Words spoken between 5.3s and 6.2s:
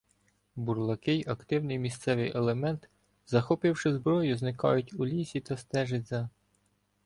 та стежать